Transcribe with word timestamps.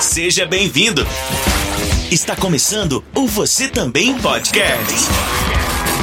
Seja 0.00 0.46
bem-vindo. 0.46 1.06
Está 2.10 2.34
começando 2.34 3.04
o 3.14 3.26
Você 3.26 3.68
Também 3.68 4.18
Podcast. 4.18 4.94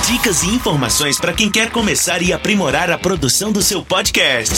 Dicas 0.08 0.44
e 0.44 0.50
informações 0.50 1.20
para 1.20 1.34
quem 1.34 1.50
quer 1.50 1.72
começar 1.72 2.22
e 2.22 2.32
aprimorar 2.32 2.92
a 2.92 2.98
produção 2.98 3.52
do 3.52 3.60
seu 3.60 3.84
podcast. 3.84 4.54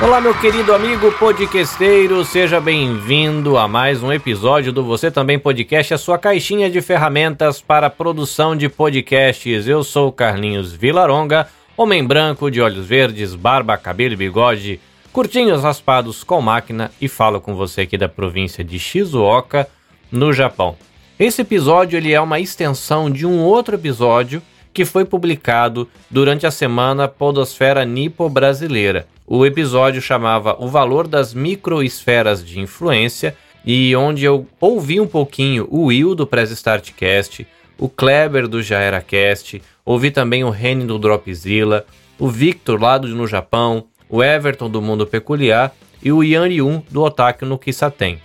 Olá, 0.00 0.22
meu 0.22 0.34
querido 0.34 0.74
amigo 0.74 1.12
podcasteiro, 1.12 2.24
seja 2.24 2.58
bem-vindo 2.58 3.58
a 3.58 3.68
mais 3.68 4.02
um 4.02 4.10
episódio 4.10 4.72
do 4.72 4.82
Você 4.82 5.10
Também 5.10 5.38
Podcast, 5.38 5.92
a 5.92 5.98
sua 5.98 6.18
caixinha 6.18 6.70
de 6.70 6.80
ferramentas 6.80 7.60
para 7.60 7.90
produção 7.90 8.56
de 8.56 8.70
podcasts. 8.70 9.68
Eu 9.68 9.84
sou 9.84 10.10
Carlinhos 10.10 10.72
Vilaronga, 10.72 11.46
homem 11.76 12.02
branco 12.02 12.50
de 12.50 12.58
olhos 12.58 12.86
verdes, 12.86 13.34
barba, 13.34 13.76
cabelo 13.76 14.14
e 14.14 14.16
bigode 14.16 14.80
curtinhos 15.12 15.62
raspados 15.62 16.24
com 16.24 16.40
máquina 16.40 16.90
e 17.00 17.06
falo 17.06 17.40
com 17.40 17.54
você 17.54 17.82
aqui 17.82 17.98
da 17.98 18.08
província 18.08 18.64
de 18.64 18.78
Shizuoka, 18.78 19.68
no 20.10 20.32
Japão. 20.32 20.76
Esse 21.18 21.42
episódio 21.42 21.96
ele 21.96 22.12
é 22.12 22.20
uma 22.20 22.40
extensão 22.40 23.10
de 23.10 23.26
um 23.26 23.40
outro 23.40 23.74
episódio 23.74 24.42
que 24.72 24.84
foi 24.84 25.04
publicado 25.04 25.88
durante 26.10 26.46
a 26.46 26.50
semana 26.50 27.06
Podosfera 27.06 27.84
Nipo 27.84 28.28
Brasileira. 28.28 29.06
O 29.26 29.44
episódio 29.44 30.00
chamava 30.00 30.56
O 30.58 30.68
Valor 30.68 31.06
das 31.06 31.34
Microesferas 31.34 32.44
de 32.44 32.58
Influência 32.58 33.36
e 33.64 33.94
onde 33.94 34.24
eu 34.24 34.46
ouvi 34.60 34.98
um 34.98 35.06
pouquinho 35.06 35.68
o 35.70 35.84
Will 35.84 36.14
do 36.14 36.26
Press 36.26 36.50
Startcast, 36.50 37.46
o 37.78 37.88
Kleber 37.88 38.48
do 38.48 38.62
Já 38.62 38.80
Era 38.80 39.00
Cast, 39.00 39.62
ouvi 39.84 40.10
também 40.10 40.42
o 40.42 40.50
Reni 40.50 40.86
do 40.86 40.98
Dropzilla, 40.98 41.84
o 42.18 42.28
Victor 42.28 42.80
lá 42.80 42.98
do 42.98 43.08
no 43.08 43.26
Japão, 43.26 43.84
o 44.12 44.22
Everton 44.22 44.68
do 44.68 44.82
Mundo 44.82 45.06
Peculiar 45.06 45.74
e 46.02 46.12
o 46.12 46.22
Yan 46.22 46.46
Yun 46.48 46.82
do 46.90 47.02
Otaku 47.02 47.46
no 47.46 47.58
Kisaten. 47.58 48.20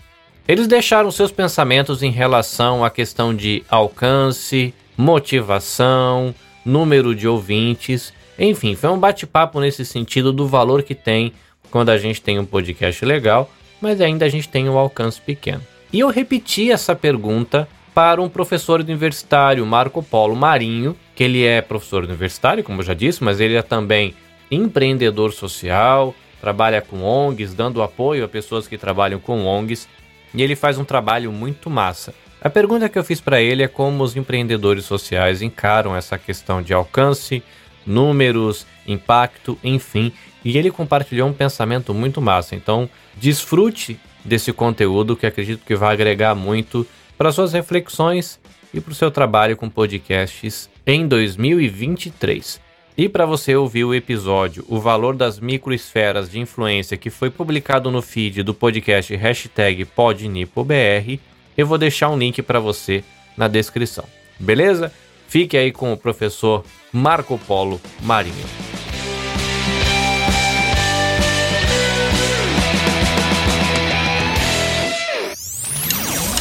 Eles 0.45 0.67
deixaram 0.67 1.09
seus 1.09 1.31
pensamentos 1.31 2.03
em 2.03 2.11
relação 2.11 2.83
à 2.83 2.89
questão 2.89 3.33
de 3.33 3.63
alcance, 3.69 4.73
motivação, 4.97 6.35
número 6.65 7.15
de 7.15 7.27
ouvintes, 7.27 8.13
enfim, 8.37 8.75
foi 8.75 8.89
um 8.89 8.99
bate-papo 8.99 9.59
nesse 9.59 9.85
sentido 9.85 10.31
do 10.31 10.45
valor 10.45 10.83
que 10.83 10.93
tem 10.93 11.31
quando 11.71 11.89
a 11.89 11.97
gente 11.97 12.21
tem 12.21 12.37
um 12.37 12.45
podcast 12.45 13.03
legal, 13.03 13.49
mas 13.81 13.99
ainda 14.01 14.25
a 14.25 14.29
gente 14.29 14.47
tem 14.47 14.69
um 14.69 14.77
alcance 14.77 15.19
pequeno. 15.19 15.61
E 15.91 15.99
eu 16.01 16.09
repeti 16.09 16.71
essa 16.71 16.95
pergunta 16.95 17.67
para 17.93 18.21
um 18.21 18.29
professor 18.29 18.79
universitário, 18.79 19.65
Marco 19.65 20.03
Polo 20.03 20.35
Marinho, 20.35 20.95
que 21.15 21.23
ele 21.23 21.43
é 21.43 21.61
professor 21.61 22.03
universitário, 22.03 22.63
como 22.63 22.81
eu 22.81 22.85
já 22.85 22.93
disse, 22.93 23.23
mas 23.23 23.39
ele 23.39 23.55
é 23.55 23.61
também 23.61 24.13
empreendedor 24.49 25.33
social, 25.33 26.15
trabalha 26.39 26.81
com 26.81 27.03
ONGs, 27.03 27.53
dando 27.53 27.81
apoio 27.81 28.23
a 28.23 28.27
pessoas 28.27 28.67
que 28.67 28.77
trabalham 28.77 29.19
com 29.19 29.45
ONGs, 29.45 29.87
e 30.33 30.41
ele 30.41 30.55
faz 30.55 30.77
um 30.77 30.83
trabalho 30.83 31.31
muito 31.31 31.69
massa. 31.69 32.13
A 32.41 32.49
pergunta 32.49 32.87
que 32.87 32.97
eu 32.97 33.03
fiz 33.03 33.19
para 33.19 33.41
ele 33.41 33.63
é 33.63 33.67
como 33.67 34.03
os 34.03 34.15
empreendedores 34.15 34.85
sociais 34.85 35.41
encaram 35.41 35.95
essa 35.95 36.17
questão 36.17 36.61
de 36.61 36.73
alcance, 36.73 37.43
números, 37.85 38.65
impacto, 38.87 39.57
enfim, 39.63 40.11
e 40.45 40.57
ele 40.57 40.69
compartilhou 40.69 41.27
um 41.27 41.33
pensamento 41.33 41.93
muito 41.93 42.21
massa. 42.21 42.55
Então, 42.55 42.89
desfrute 43.15 43.99
desse 44.23 44.53
conteúdo 44.53 45.15
que 45.15 45.25
acredito 45.25 45.65
que 45.65 45.75
vai 45.75 45.93
agregar 45.93 46.35
muito 46.35 46.85
para 47.17 47.31
suas 47.31 47.53
reflexões 47.53 48.39
e 48.73 48.79
para 48.79 48.91
o 48.91 48.95
seu 48.95 49.09
trabalho 49.09 49.57
com 49.57 49.69
podcasts 49.69 50.69
em 50.85 51.07
2023. 51.07 52.66
E 52.97 53.07
para 53.07 53.27
você 53.27 53.55
ouvir 53.55 53.83
o 53.83 53.93
episódio 53.93 54.65
O 54.67 54.79
Valor 54.79 55.15
das 55.15 55.39
Microesferas 55.39 56.31
de 56.31 56.39
Influência 56.39 56.97
que 56.97 57.11
foi 57.11 57.29
publicado 57.29 57.91
no 57.91 58.01
feed 58.01 58.41
do 58.41 58.55
podcast 58.55 59.15
hashtag 59.15 59.85
PodNipoBR, 59.85 61.19
eu 61.55 61.67
vou 61.67 61.77
deixar 61.77 62.09
um 62.09 62.17
link 62.17 62.41
para 62.41 62.59
você 62.59 63.03
na 63.37 63.47
descrição. 63.47 64.03
Beleza? 64.39 64.91
Fique 65.27 65.55
aí 65.55 65.71
com 65.71 65.93
o 65.93 65.97
professor 65.97 66.65
Marco 66.91 67.37
Polo 67.37 67.79
Marinho. 68.01 68.33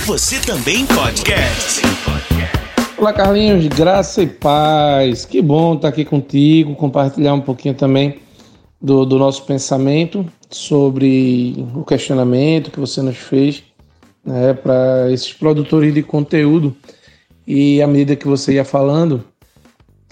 Você 0.07 0.41
também 0.41 0.87
podcast. 0.87 1.86
Olá, 2.99 3.13
Carlinhos, 3.13 3.67
graça 3.67 4.23
e 4.23 4.27
paz. 4.27 5.27
Que 5.27 5.43
bom 5.43 5.75
estar 5.75 5.89
aqui 5.89 6.03
contigo, 6.03 6.75
compartilhar 6.75 7.35
um 7.35 7.43
pouquinho 7.43 7.75
também 7.75 8.21
do, 8.81 9.05
do 9.05 9.19
nosso 9.19 9.45
pensamento 9.45 10.25
sobre 10.49 11.67
o 11.75 11.85
questionamento 11.85 12.71
que 12.71 12.81
você 12.81 13.03
nos 13.03 13.19
fez 13.19 13.63
né, 14.25 14.55
para 14.55 15.13
esses 15.13 15.31
produtores 15.31 15.93
de 15.93 16.03
conteúdo. 16.03 16.75
E 17.47 17.83
à 17.83 17.87
medida 17.87 18.17
que 18.17 18.27
você 18.27 18.55
ia 18.55 18.65
falando, 18.65 19.23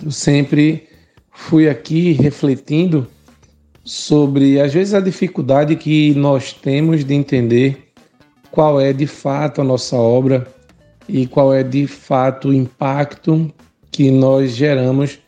eu 0.05 0.11
sempre 0.11 0.87
fui 1.33 1.71
aqui 1.71 2.13
refletindo 2.13 3.07
sobre, 3.83 4.61
às 4.61 4.75
vezes, 4.75 4.93
a 4.93 5.01
dificuldade 5.01 5.75
que 5.77 6.13
nós 6.15 6.53
temos 6.53 7.03
de 7.03 7.15
entender 7.15 7.89
qual 8.51 8.79
é 8.79 8.93
de 8.93 9.07
fato 9.07 9.63
a 9.63 9.65
nossa 9.65 9.97
obra 9.97 10.47
e 11.09 11.27
qual 11.27 11.53
é 11.53 11.63
de 11.63 11.87
fato 11.87 12.49
o 12.49 12.55
impacto 12.55 13.53
que 13.91 14.11
nós 14.11 14.53
geramos 14.53 15.19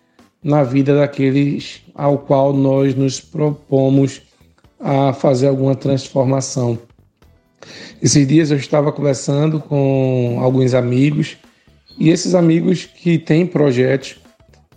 na 0.43 0.63
vida 0.63 0.95
daqueles 0.95 1.83
ao 1.95 2.19
qual 2.19 2.53
nós 2.53 2.95
nos 2.95 3.21
propomos 3.21 4.23
a 4.79 5.13
fazer 5.13 5.49
alguma 5.49 5.75
transformação. 5.75 6.79
Esses 8.01 8.27
dias 8.27 8.51
eu 8.51 8.57
estava 8.57 8.93
conversando 8.93 9.59
com 9.59 10.39
alguns 10.41 10.75
amigos 10.75 11.37
e 11.99 12.11
esses 12.11 12.35
amigos 12.35 12.85
que 12.85 13.19
têm 13.19 13.47
projetos, 13.47 14.17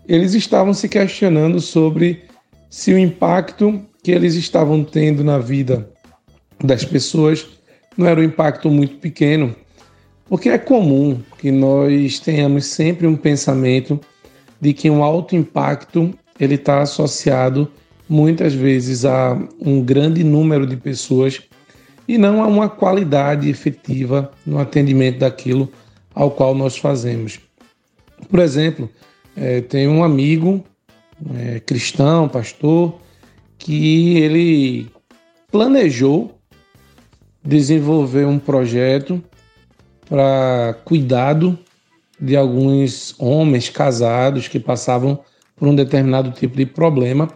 eles 0.08 0.34
estavam 0.34 0.74
se 0.74 0.88
questionando 0.88 1.60
sobre 1.60 2.24
se 2.70 2.94
o 2.94 2.98
impacto 2.98 3.82
que 4.02 4.12
eles 4.12 4.36
estavam 4.36 4.84
tendo 4.84 5.24
na 5.24 5.38
vida 5.38 5.90
das 6.64 6.84
pessoas 6.84 7.46
não 7.98 8.08
era 8.08 8.22
um 8.22 8.24
impacto 8.24 8.70
muito 8.70 8.96
pequeno, 8.98 9.56
porque 10.30 10.48
é 10.48 10.58
comum 10.60 11.20
que 11.40 11.52
nós 11.52 12.20
tenhamos 12.20 12.66
sempre 12.66 13.08
um 13.08 13.18
pensamento 13.18 14.00
de 14.62 14.74
que 14.74 14.90
um 14.90 15.04
alto 15.04 15.36
impacto 15.36 16.14
ele 16.40 16.54
está 16.54 16.84
associado 16.84 17.70
muitas 18.08 18.54
vezes 18.54 19.06
a 19.06 19.36
um 19.60 19.82
grande 19.82 20.24
número 20.24 20.68
de 20.68 20.78
pessoas 20.78 21.42
e 22.08 22.18
não 22.18 22.44
a 22.44 22.48
uma 22.48 22.70
qualidade 22.70 23.50
efetiva 23.50 24.32
no 24.46 24.60
atendimento 24.60 25.20
daquilo 25.20 25.70
ao 26.14 26.30
qual 26.32 26.54
nós 26.54 26.78
fazemos. 26.78 27.40
Por 28.30 28.40
exemplo, 28.40 28.90
é, 29.36 29.62
tem 29.62 29.88
um 29.88 30.04
amigo 30.04 30.64
é, 31.36 31.60
cristão, 31.60 32.28
pastor, 32.30 33.00
que 33.58 34.18
ele 34.18 34.88
planejou 35.52 36.36
desenvolver 37.44 38.26
um 38.26 38.38
projeto 38.38 39.24
para 40.10 40.76
cuidado 40.84 41.58
de 42.20 42.36
alguns 42.36 43.16
homens 43.20 43.70
casados 43.70 44.48
que 44.48 44.60
passavam 44.60 45.20
por 45.56 45.68
um 45.68 45.76
determinado 45.76 46.32
tipo 46.32 46.58
de 46.58 46.66
problema. 46.66 47.30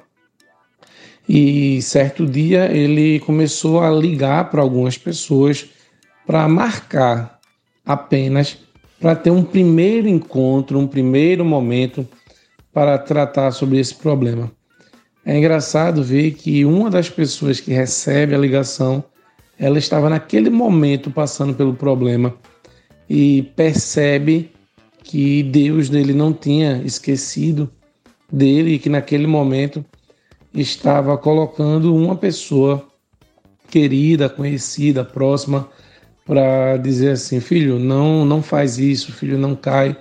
E 1.29 1.81
certo 1.81 2.25
dia 2.25 2.65
ele 2.65 3.19
começou 3.19 3.81
a 3.81 3.89
ligar 3.89 4.49
para 4.49 4.61
algumas 4.61 4.97
pessoas 4.97 5.69
para 6.25 6.47
marcar 6.49 7.39
apenas 7.85 8.57
para 8.99 9.15
ter 9.15 9.29
um 9.29 9.43
primeiro 9.43 10.07
encontro, 10.07 10.79
um 10.79 10.87
primeiro 10.87 11.45
momento 11.45 12.07
para 12.73 12.97
tratar 12.97 13.51
sobre 13.51 13.77
esse 13.77 13.93
problema. 13.93 14.51
É 15.25 15.37
engraçado 15.37 16.03
ver 16.03 16.31
que 16.31 16.65
uma 16.65 16.89
das 16.89 17.09
pessoas 17.09 17.59
que 17.59 17.71
recebe 17.71 18.33
a 18.33 18.37
ligação, 18.37 19.03
ela 19.59 19.77
estava 19.77 20.09
naquele 20.09 20.49
momento 20.49 21.11
passando 21.11 21.53
pelo 21.53 21.73
problema 21.73 22.33
e 23.09 23.43
percebe 23.55 24.51
que 25.03 25.43
Deus 25.43 25.89
dele 25.89 26.13
não 26.13 26.33
tinha 26.33 26.81
esquecido 26.83 27.69
dele 28.31 28.75
e 28.75 28.79
que 28.79 28.89
naquele 28.89 29.27
momento 29.27 29.85
estava 30.53 31.17
colocando 31.17 31.93
uma 31.95 32.15
pessoa 32.15 32.87
querida, 33.69 34.29
conhecida, 34.29 35.03
próxima 35.03 35.69
para 36.25 36.77
dizer 36.77 37.11
assim, 37.11 37.39
filho, 37.39 37.77
não 37.77 38.23
não 38.23 38.41
faz 38.41 38.77
isso, 38.77 39.11
filho, 39.11 39.37
não 39.37 39.55
cai, 39.55 39.95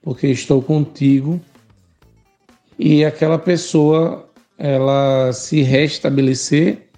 porque 0.00 0.28
estou 0.28 0.62
contigo. 0.62 1.40
E 2.78 3.04
aquela 3.04 3.38
pessoa 3.38 4.30
ela 4.58 5.32
se 5.32 5.62
restabelecer, 5.62 6.88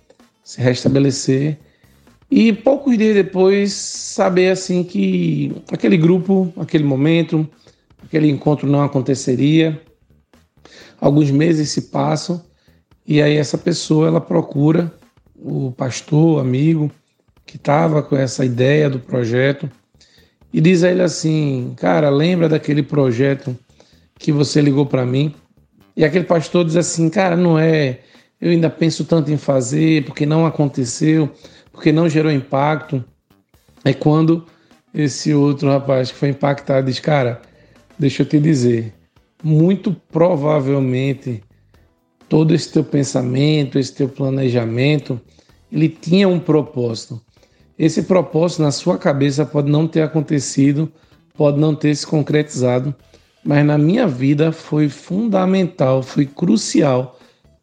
se 0.44 0.60
restabelecer 0.60 1.58
e 2.30 2.52
poucos 2.52 2.96
dias 2.98 3.14
depois, 3.14 3.72
saber 3.72 4.50
assim 4.50 4.84
que 4.84 5.52
aquele 5.72 5.96
grupo, 5.96 6.52
aquele 6.58 6.84
momento, 6.84 7.48
aquele 8.04 8.28
encontro 8.28 8.68
não 8.68 8.82
aconteceria. 8.82 9.80
Alguns 11.00 11.30
meses 11.30 11.70
se 11.70 11.82
passam 11.90 12.42
e 13.06 13.22
aí 13.22 13.36
essa 13.38 13.56
pessoa 13.56 14.08
ela 14.08 14.20
procura 14.20 14.92
o 15.34 15.72
pastor, 15.72 16.40
amigo, 16.40 16.90
que 17.46 17.56
estava 17.56 18.02
com 18.02 18.14
essa 18.14 18.44
ideia 18.44 18.90
do 18.90 18.98
projeto, 18.98 19.70
e 20.52 20.60
diz 20.60 20.82
a 20.82 20.90
ele 20.90 21.02
assim: 21.02 21.72
Cara, 21.76 22.10
lembra 22.10 22.50
daquele 22.50 22.82
projeto 22.82 23.56
que 24.18 24.30
você 24.30 24.60
ligou 24.60 24.84
para 24.84 25.06
mim? 25.06 25.34
E 25.96 26.04
aquele 26.04 26.24
pastor 26.24 26.66
diz 26.66 26.76
assim: 26.76 27.08
Cara, 27.08 27.36
não 27.36 27.58
é. 27.58 28.00
Eu 28.40 28.50
ainda 28.50 28.68
penso 28.68 29.04
tanto 29.04 29.32
em 29.32 29.36
fazer, 29.36 30.04
porque 30.04 30.26
não 30.26 30.46
aconteceu, 30.46 31.30
porque 31.78 31.92
não 31.92 32.08
gerou 32.08 32.32
impacto. 32.32 33.04
É 33.84 33.94
quando 33.94 34.44
esse 34.92 35.32
outro 35.32 35.68
rapaz 35.68 36.10
que 36.10 36.18
foi 36.18 36.30
impactado 36.30 36.86
diz: 36.88 36.98
Cara, 36.98 37.40
deixa 37.96 38.22
eu 38.22 38.26
te 38.26 38.40
dizer, 38.40 38.92
muito 39.44 39.94
provavelmente 40.10 41.40
todo 42.28 42.52
esse 42.52 42.72
teu 42.72 42.82
pensamento, 42.82 43.78
esse 43.78 43.94
teu 43.94 44.08
planejamento, 44.08 45.20
ele 45.70 45.88
tinha 45.88 46.28
um 46.28 46.40
propósito. 46.40 47.20
Esse 47.78 48.02
propósito 48.02 48.62
na 48.62 48.72
sua 48.72 48.98
cabeça 48.98 49.46
pode 49.46 49.70
não 49.70 49.86
ter 49.86 50.02
acontecido, 50.02 50.92
pode 51.36 51.60
não 51.60 51.76
ter 51.76 51.94
se 51.94 52.04
concretizado, 52.04 52.92
mas 53.44 53.64
na 53.64 53.78
minha 53.78 54.08
vida 54.08 54.50
foi 54.50 54.88
fundamental, 54.88 56.02
foi 56.02 56.26
crucial 56.26 57.16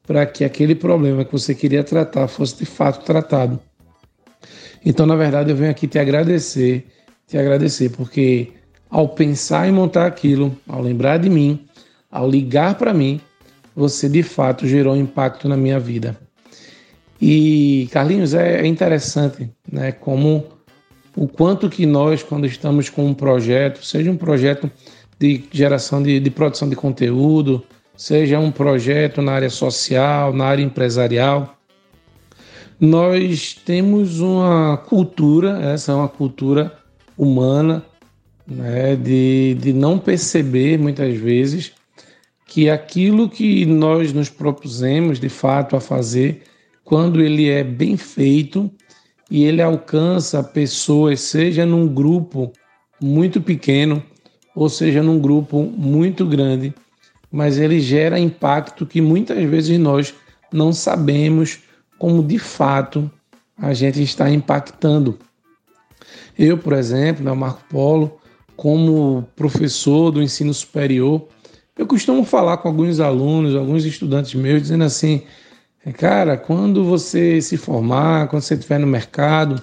para 0.07 0.25
que 0.25 0.45
aquele 0.45 0.73
problema 0.73 1.25
que 1.25 1.33
você 1.33 1.53
queria 1.53 1.83
tratar 1.83 2.29
fosse 2.29 2.57
de 2.59 2.65
fato 2.65 3.03
tratado. 3.03 3.59
Então, 4.85 5.07
na 5.07 5.15
verdade, 5.15 5.49
eu 5.49 5.55
venho 5.55 5.71
aqui 5.71 5.87
te 5.87 5.97
agradecer, 5.97 6.85
te 7.27 7.37
agradecer, 7.37 7.89
porque 7.89 8.51
ao 8.89 9.09
pensar 9.09 9.67
em 9.67 9.71
montar 9.71 10.05
aquilo, 10.05 10.55
ao 10.69 10.79
lembrar 10.79 11.17
de 11.17 11.29
mim, 11.29 11.65
ao 12.11 12.29
ligar 12.29 12.75
para 12.77 12.93
mim, 12.93 13.19
você 13.75 14.07
de 14.07 14.21
fato 14.21 14.67
gerou 14.67 14.95
impacto 14.95 15.49
na 15.49 15.57
minha 15.57 15.79
vida. 15.79 16.15
E 17.19 17.89
Carlinhos 17.91 18.33
é 18.33 18.65
interessante, 18.65 19.49
né? 19.71 19.91
Como 19.91 20.45
o 21.15 21.27
quanto 21.27 21.69
que 21.69 21.85
nós, 21.85 22.21
quando 22.21 22.45
estamos 22.45 22.89
com 22.89 23.05
um 23.05 23.13
projeto, 23.13 23.83
seja 23.83 24.11
um 24.11 24.17
projeto 24.17 24.69
de 25.17 25.43
geração 25.51 26.03
de, 26.03 26.19
de 26.19 26.29
produção 26.29 26.69
de 26.69 26.75
conteúdo, 26.75 27.63
seja 27.97 28.37
um 28.37 28.51
projeto 28.51 29.21
na 29.21 29.31
área 29.31 29.49
social, 29.49 30.33
na 30.33 30.45
área 30.45 30.61
empresarial, 30.61 31.57
nós 32.79 33.53
temos 33.65 34.19
uma 34.19 34.77
cultura, 34.77 35.61
essa 35.61 35.91
é 35.91 35.95
uma 35.95 36.09
cultura 36.09 36.77
humana, 37.17 37.83
né, 38.47 38.95
de, 38.95 39.55
de 39.55 39.73
não 39.73 39.97
perceber 39.97 40.77
muitas 40.77 41.17
vezes 41.17 41.71
que 42.45 42.69
aquilo 42.69 43.29
que 43.29 43.65
nós 43.65 44.13
nos 44.13 44.29
propusemos 44.29 45.19
de 45.19 45.29
fato 45.29 45.75
a 45.75 45.81
fazer, 45.81 46.43
quando 46.83 47.21
ele 47.21 47.49
é 47.49 47.63
bem 47.63 47.97
feito 47.97 48.69
e 49.29 49.43
ele 49.43 49.61
alcança 49.61 50.43
pessoas, 50.43 51.21
seja 51.21 51.65
num 51.65 51.87
grupo 51.87 52.53
muito 53.01 53.41
pequeno, 53.41 54.03
ou 54.55 54.69
seja 54.69 55.01
num 55.01 55.19
grupo 55.19 55.63
muito 55.63 56.25
grande, 56.25 56.73
mas 57.31 57.57
ele 57.57 57.79
gera 57.79 58.19
impacto 58.19 58.85
que 58.85 59.01
muitas 59.01 59.43
vezes 59.49 59.77
nós 59.79 60.13
não 60.53 60.71
sabemos 60.71 61.59
como 61.97 62.23
de 62.23 62.39
fato 62.39 63.09
a 63.57 63.73
gente 63.73 64.01
está 64.01 64.29
impactando. 64.29 65.17
Eu, 66.37 66.57
por 66.57 66.73
exemplo, 66.73 67.23
na 67.23 67.33
Marco 67.33 67.63
Polo, 67.69 68.17
como 68.55 69.27
professor 69.35 70.11
do 70.11 70.21
ensino 70.21 70.53
superior, 70.53 71.27
eu 71.77 71.85
costumo 71.85 72.23
falar 72.23 72.57
com 72.57 72.67
alguns 72.67 72.99
alunos, 72.99 73.55
alguns 73.55 73.85
estudantes 73.85 74.33
meus, 74.33 74.61
dizendo 74.61 74.83
assim: 74.83 75.23
cara, 75.97 76.37
quando 76.37 76.83
você 76.83 77.41
se 77.41 77.57
formar, 77.57 78.27
quando 78.27 78.41
você 78.41 78.55
estiver 78.55 78.79
no 78.79 78.87
mercado, 78.87 79.61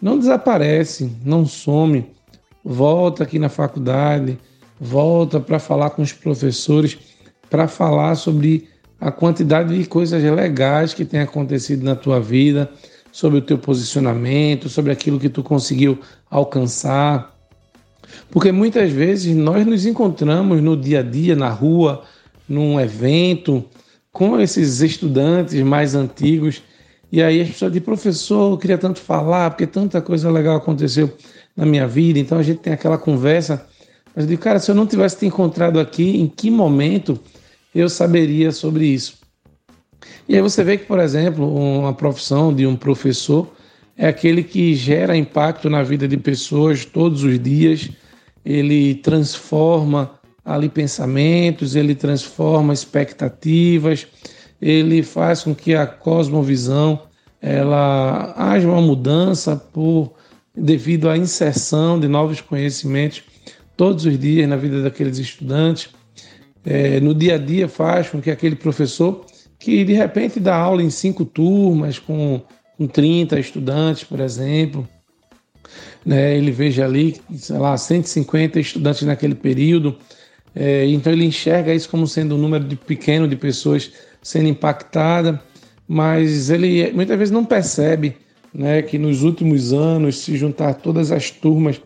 não 0.00 0.18
desaparece, 0.18 1.10
não 1.24 1.46
some, 1.46 2.06
volta 2.64 3.24
aqui 3.24 3.38
na 3.38 3.48
faculdade, 3.48 4.38
volta 4.80 5.40
para 5.40 5.58
falar 5.58 5.90
com 5.90 6.02
os 6.02 6.12
professores, 6.12 6.98
para 7.50 7.66
falar 7.66 8.14
sobre 8.14 8.68
a 9.00 9.10
quantidade 9.10 9.76
de 9.78 9.86
coisas 9.86 10.22
legais 10.22 10.92
que 10.92 11.04
tem 11.04 11.20
acontecido 11.20 11.84
na 11.84 11.94
tua 11.94 12.20
vida, 12.20 12.70
sobre 13.12 13.38
o 13.38 13.42
teu 13.42 13.58
posicionamento, 13.58 14.68
sobre 14.68 14.92
aquilo 14.92 15.18
que 15.18 15.28
tu 15.28 15.42
conseguiu 15.42 15.98
alcançar, 16.30 17.34
porque 18.30 18.52
muitas 18.52 18.90
vezes 18.90 19.34
nós 19.36 19.66
nos 19.66 19.86
encontramos 19.86 20.62
no 20.62 20.76
dia 20.76 21.00
a 21.00 21.02
dia, 21.02 21.34
na 21.34 21.48
rua, 21.48 22.04
num 22.48 22.78
evento, 22.78 23.64
com 24.12 24.40
esses 24.40 24.80
estudantes 24.80 25.60
mais 25.62 25.94
antigos, 25.94 26.62
e 27.10 27.22
aí 27.22 27.40
as 27.40 27.48
pessoas 27.48 27.72
dizem, 27.72 27.84
professor, 27.84 28.52
eu 28.52 28.58
queria 28.58 28.78
tanto 28.78 29.00
falar, 29.00 29.50
porque 29.50 29.66
tanta 29.66 30.00
coisa 30.00 30.30
legal 30.30 30.56
aconteceu 30.56 31.10
na 31.56 31.64
minha 31.64 31.86
vida, 31.86 32.18
então 32.18 32.38
a 32.38 32.42
gente 32.42 32.58
tem 32.58 32.72
aquela 32.72 32.98
conversa. 32.98 33.66
Mas 34.14 34.24
eu 34.24 34.28
digo, 34.28 34.42
cara, 34.42 34.58
se 34.58 34.70
eu 34.70 34.74
não 34.74 34.86
tivesse 34.86 35.18
te 35.18 35.26
encontrado 35.26 35.80
aqui, 35.80 36.20
em 36.20 36.26
que 36.26 36.50
momento 36.50 37.18
eu 37.78 37.88
saberia 37.88 38.52
sobre 38.52 38.86
isso? 38.86 39.18
E 40.28 40.34
aí 40.34 40.42
você 40.42 40.62
vê 40.62 40.76
que, 40.76 40.84
por 40.84 40.98
exemplo, 40.98 41.54
uma 41.54 41.92
profissão 41.92 42.54
de 42.54 42.66
um 42.66 42.76
professor 42.76 43.50
é 43.96 44.06
aquele 44.06 44.42
que 44.44 44.74
gera 44.74 45.16
impacto 45.16 45.68
na 45.68 45.82
vida 45.82 46.06
de 46.06 46.16
pessoas 46.16 46.84
todos 46.84 47.24
os 47.24 47.38
dias, 47.40 47.90
ele 48.44 48.94
transforma 48.96 50.18
ali 50.44 50.68
pensamentos, 50.68 51.74
ele 51.74 51.94
transforma 51.94 52.72
expectativas, 52.72 54.06
ele 54.62 55.02
faz 55.02 55.42
com 55.42 55.54
que 55.54 55.74
a 55.74 55.86
cosmovisão 55.86 57.02
ela 57.40 58.34
haja 58.36 58.68
uma 58.68 58.80
mudança 58.80 59.56
por 59.56 60.14
devido 60.54 61.08
à 61.08 61.16
inserção 61.16 61.98
de 61.98 62.08
novos 62.08 62.40
conhecimentos 62.40 63.22
todos 63.76 64.04
os 64.04 64.18
dias 64.18 64.48
na 64.48 64.56
vida 64.56 64.82
daqueles 64.82 65.18
estudantes. 65.18 65.88
É, 66.70 67.00
no 67.00 67.14
dia 67.14 67.36
a 67.36 67.38
dia 67.38 67.66
faz 67.66 68.10
com 68.10 68.20
que 68.20 68.30
aquele 68.30 68.54
professor 68.54 69.24
que 69.58 69.84
de 69.84 69.94
repente 69.94 70.38
dá 70.38 70.54
aula 70.54 70.82
em 70.82 70.90
cinco 70.90 71.24
turmas 71.24 71.98
com 71.98 72.42
com 72.78 72.86
30 72.86 73.40
estudantes, 73.40 74.04
por 74.04 74.20
exemplo. 74.20 74.88
Né, 76.06 76.38
ele 76.38 76.52
veja 76.52 76.84
ali, 76.84 77.20
sei 77.36 77.58
lá, 77.58 77.76
150 77.76 78.60
estudantes 78.60 79.02
naquele 79.02 79.34
período. 79.34 79.98
É, 80.54 80.86
então 80.86 81.12
ele 81.12 81.24
enxerga 81.24 81.74
isso 81.74 81.90
como 81.90 82.06
sendo 82.06 82.36
um 82.36 82.38
número 82.38 82.64
de 82.64 82.76
pequeno 82.76 83.26
de 83.26 83.36
pessoas 83.36 83.92
sendo 84.22 84.48
impactada, 84.48 85.42
mas 85.86 86.50
ele 86.50 86.90
muitas 86.92 87.18
vezes 87.18 87.32
não 87.32 87.44
percebe 87.44 88.16
né, 88.54 88.80
que 88.80 88.96
nos 88.96 89.22
últimos 89.22 89.72
anos, 89.72 90.18
se 90.20 90.36
juntar 90.36 90.74
todas 90.74 91.12
as 91.12 91.30
turmas 91.30 91.80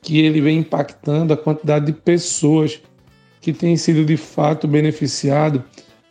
que 0.00 0.20
ele 0.20 0.40
vem 0.40 0.58
impactando, 0.58 1.32
a 1.32 1.36
quantidade 1.36 1.86
de 1.86 1.92
pessoas 1.92 2.80
que 3.40 3.52
têm 3.52 3.76
sido 3.76 4.04
de 4.04 4.16
fato 4.16 4.66
beneficiado 4.66 5.62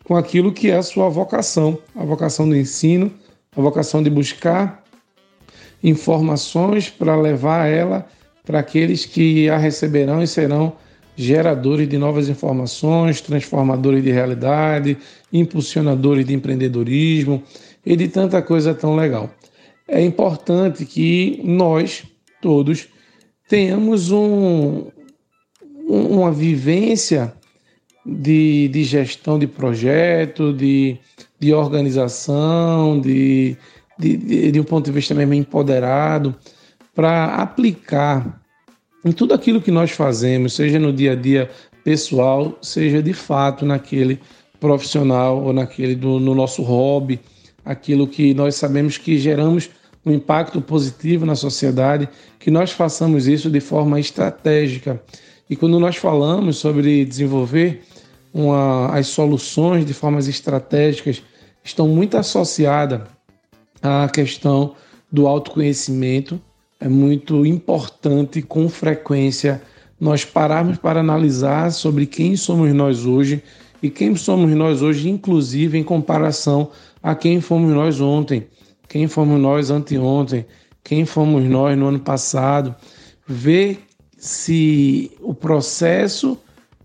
com 0.04 0.16
aquilo 0.16 0.54
que 0.54 0.70
é 0.70 0.78
a 0.78 0.84
sua 0.84 1.10
vocação, 1.10 1.78
a 1.96 2.06
vocação 2.06 2.48
do 2.48 2.56
ensino, 2.56 3.12
a 3.56 3.62
vocação 3.62 4.02
de 4.02 4.10
buscar 4.10 4.84
informações 5.84 6.90
para 6.90 7.16
levar 7.16 7.68
ela 7.68 8.08
para 8.46 8.60
aqueles 8.60 9.06
que 9.06 9.50
a 9.50 9.58
receberão 9.58 10.24
e 10.24 10.28
serão 10.28 10.74
geradores 11.18 11.90
de 11.90 11.98
novas 11.98 12.30
informações, 12.30 13.20
transformadores 13.20 14.04
de 14.04 14.12
realidade, 14.12 14.98
impulsionadores 15.34 16.26
de 16.26 16.34
empreendedorismo 16.34 17.44
e 17.86 17.96
de 17.96 18.08
tanta 18.08 18.42
coisa 18.42 18.74
tão 18.74 18.96
legal. 18.96 19.30
É 19.88 20.02
importante 20.02 20.86
que 20.86 21.42
nós 21.44 22.04
todos 22.42 22.88
tenhamos 23.50 24.12
um, 24.12 24.88
uma 25.88 26.32
vivência 26.32 27.34
de, 28.06 28.67
de 28.67 28.84
gestão 28.84 29.39
de 29.39 29.48
projeto, 29.48 30.53
de 30.53 31.00
de 31.39 31.53
organização, 31.53 33.00
de, 33.00 33.56
de, 33.98 34.17
de, 34.17 34.51
de 34.51 34.60
um 34.60 34.63
ponto 34.63 34.86
de 34.86 34.91
vista 34.91 35.13
mesmo 35.13 35.34
empoderado, 35.34 36.36
para 36.96 37.36
aplicar 37.36 38.41
em 39.06 39.12
tudo 39.12 39.34
aquilo 39.34 39.62
que 39.62 39.72
nós 39.72 39.91
fazemos, 39.91 40.53
seja 40.53 40.79
no 40.79 40.91
dia 40.91 41.12
a 41.12 41.15
dia 41.15 41.50
pessoal, 41.84 42.58
seja 42.62 43.01
de 43.01 43.13
fato 43.13 43.65
naquele 43.65 44.20
profissional 44.60 45.44
ou 45.44 45.53
naquele 45.53 45.96
do, 45.96 46.20
no 46.20 46.34
nosso 46.34 46.63
hobby, 46.63 47.20
aquilo 47.63 48.08
que 48.08 48.34
nós 48.34 48.56
sabemos 48.56 48.98
que 48.98 49.17
geramos 49.17 49.70
um 50.03 50.12
impacto 50.12 50.60
positivo 50.60 51.25
na 51.25 51.36
sociedade, 51.36 52.10
que 52.39 52.50
nós 52.50 52.72
façamos 52.72 53.27
isso 53.27 53.50
de 53.50 53.60
forma 53.60 54.00
estratégica. 54.00 55.01
E 55.50 55.56
quando 55.56 55.80
nós 55.80 55.96
falamos 55.96 56.58
sobre 56.58 57.06
desenvolver 57.06 57.84
uma, 58.34 58.88
as 58.88 59.08
soluções 59.08 59.86
de 59.86 59.94
formas 59.94 60.27
estratégicas 60.27 61.24
estão 61.63 61.88
muito 61.88 62.18
associadas 62.18 63.01
à 63.82 64.08
questão 64.10 64.75
do 65.12 65.27
autoconhecimento. 65.27 66.39
É 66.80 66.88
muito 66.88 67.46
importante, 67.46 68.42
com 68.42 68.70
frequência, 68.70 69.62
nós 70.00 70.24
pararmos 70.24 70.77
para 70.77 71.00
analisar 71.00 71.72
sobre 71.72 72.06
quem 72.06 72.36
somos 72.36 72.72
nós 72.74 73.06
hoje 73.06 73.42
e 73.82 73.89
quem 73.89 74.16
somos 74.16 74.51
nós 74.51 74.82
hoje, 74.82 75.10
inclusive 75.10 75.77
em 75.77 75.84
comparação 75.84 76.70
a 77.01 77.16
quem 77.16 77.42
fomos 77.42 77.74
nós 77.74 78.00
ontem. 78.00 78.48
quem 78.88 79.08
fomos 79.08 79.39
nós 79.39 79.70
anteontem, 79.70 80.46
quem 80.84 81.06
fomos 81.06 81.44
nós 81.44 81.77
no 81.77 81.88
ano 81.88 82.00
passado, 82.00 82.74
ver 83.27 83.87
se 84.18 85.12
o 85.22 85.34
processo 85.34 86.38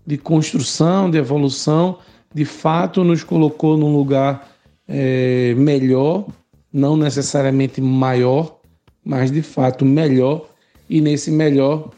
de 0.05 0.17
construção, 0.17 1.09
de 1.09 1.17
evolução, 1.17 1.97
de 2.33 2.45
fato 2.45 3.03
nos 3.03 3.23
colocou 3.23 3.75
num 3.75 3.95
lugar 3.95 4.51
é, 4.87 5.53
melhor, 5.57 6.27
não 6.71 6.95
necessariamente 6.95 7.81
maior, 7.81 8.59
mas 9.03 9.31
de 9.31 9.41
fato 9.41 9.83
melhor, 9.83 10.47
e 10.89 11.01
nesse 11.01 11.31
melhor 11.31 11.89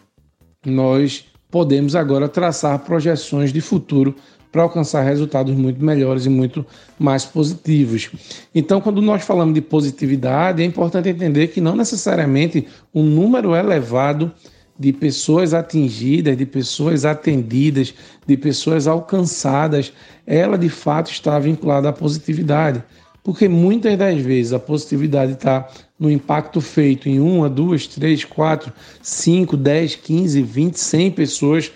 nós 0.66 1.26
podemos 1.52 1.96
agora 1.96 2.28
traçar 2.28 2.80
projeções 2.80 3.52
de 3.52 3.62
futuro 3.62 4.16
para 4.52 4.64
alcançar 4.64 5.02
resultados 5.02 5.54
muito 5.54 5.84
melhores 5.84 6.26
e 6.26 6.30
muito 6.30 6.66
mais 6.98 7.26
positivos. 7.26 8.10
Então, 8.54 8.80
quando 8.80 9.02
nós 9.02 9.24
falamos 9.24 9.54
de 9.54 9.60
positividade, 9.60 10.64
é 10.64 10.66
importante 10.66 11.10
entender 11.10 11.48
que 11.50 11.60
não 11.60 11.76
necessariamente 11.76 12.66
um 12.94 13.04
número 13.04 13.54
elevado 13.54 14.32
de 14.78 14.92
pessoas 14.92 15.54
atingidas, 15.54 16.38
de 16.38 16.46
pessoas 16.46 17.06
atendidas, 17.06 17.94
de 18.28 18.36
pessoas 18.36 18.88
alcançadas, 18.88 19.94
ela 20.28 20.58
de 20.58 20.70
fato 20.70 21.12
está 21.12 21.40
vinculada 21.40 21.90
à 21.90 21.94
positividade. 21.94 22.84
Porque 23.24 23.48
muitas 23.48 23.98
das 23.98 24.22
vezes 24.22 24.54
a 24.54 24.60
positividade 24.60 25.34
está 25.34 25.68
no 26.00 26.12
impacto 26.12 26.62
feito 26.62 27.10
em 27.10 27.20
uma, 27.20 27.50
duas, 27.50 27.88
três, 27.88 28.24
quatro, 28.24 28.72
cinco, 29.02 29.58
dez, 29.58 29.96
quinze, 29.96 30.42
vinte, 30.44 30.80
cem 30.80 31.10
pessoas 31.10 31.72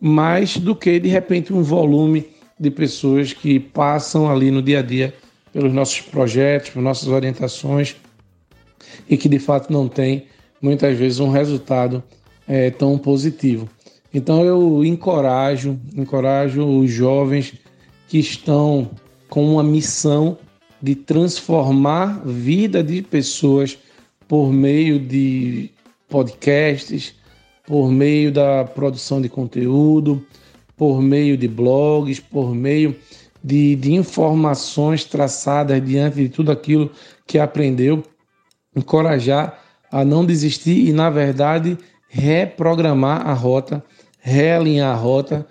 mais 0.00 0.56
do 0.56 0.74
que 0.74 0.98
de 0.98 1.08
repente 1.08 1.52
um 1.52 1.62
volume 1.62 2.26
de 2.58 2.70
pessoas 2.70 3.32
que 3.32 3.58
passam 3.58 4.30
ali 4.30 4.50
no 4.50 4.62
dia 4.62 4.78
a 4.78 4.82
dia 4.82 5.14
pelos 5.52 5.72
nossos 5.72 6.00
projetos, 6.00 6.70
por 6.70 6.80
nossas 6.80 7.08
orientações 7.08 7.96
e 9.08 9.16
que 9.16 9.28
de 9.28 9.38
fato 9.38 9.72
não 9.72 9.88
tem 9.88 10.26
muitas 10.60 10.96
vezes 10.96 11.20
um 11.20 11.30
resultado 11.30 12.02
é, 12.46 12.70
tão 12.70 12.98
positivo. 12.98 13.68
Então 14.12 14.44
eu 14.44 14.84
encorajo, 14.84 15.78
encorajo 15.96 16.64
os 16.64 16.90
jovens 16.90 17.54
que 18.08 18.18
estão 18.18 18.90
com 19.28 19.44
uma 19.52 19.62
missão 19.62 20.38
de 20.80 20.94
transformar 20.94 22.22
vida 22.24 22.82
de 22.82 23.02
pessoas 23.02 23.78
por 24.28 24.52
meio 24.52 24.98
de 24.98 25.70
podcasts, 26.08 27.14
por 27.66 27.90
meio 27.90 28.30
da 28.30 28.64
produção 28.64 29.20
de 29.20 29.28
conteúdo, 29.28 30.24
por 30.76 31.00
meio 31.00 31.36
de 31.36 31.48
blogs, 31.48 32.20
por 32.20 32.54
meio 32.54 32.94
de, 33.42 33.76
de 33.76 33.94
informações 33.94 35.04
traçadas 35.04 35.84
diante 35.84 36.16
de 36.16 36.28
tudo 36.28 36.52
aquilo 36.52 36.90
que 37.26 37.38
aprendeu, 37.38 38.02
encorajar 38.76 39.58
a 39.90 40.04
não 40.04 40.24
desistir 40.24 40.88
e, 40.88 40.92
na 40.92 41.10
verdade, 41.10 41.78
reprogramar 42.14 43.26
a 43.26 43.32
rota, 43.32 43.82
realinhar 44.20 44.94
a 44.94 44.96
rota, 44.96 45.44